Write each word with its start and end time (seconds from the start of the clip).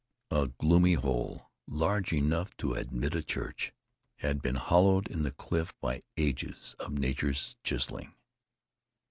A 0.31 0.47
gloomy 0.47 0.95
hole, 0.95 1.51
large 1.67 2.11
enough 2.11 2.57
to 2.57 2.73
admit 2.73 3.13
a 3.13 3.21
church, 3.21 3.71
had 4.15 4.41
been 4.41 4.55
hollowed 4.55 5.07
in 5.07 5.21
the 5.21 5.29
cliff 5.31 5.75
by 5.79 6.01
ages 6.17 6.73
of 6.79 6.93
nature's 6.93 7.55
chiseling. 7.63 8.15